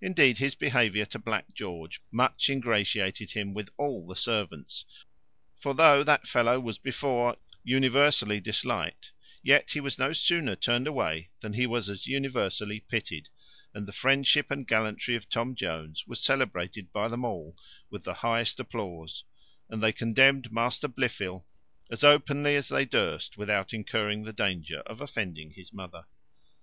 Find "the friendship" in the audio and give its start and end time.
13.86-14.50